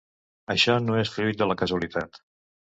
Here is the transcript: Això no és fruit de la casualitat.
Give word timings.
Això 0.53 0.77
no 0.85 0.97
és 1.03 1.13
fruit 1.17 1.39
de 1.43 1.51
la 1.53 1.59
casualitat. 1.63 2.23